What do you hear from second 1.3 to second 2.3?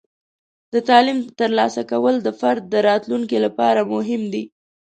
ترلاسه کول د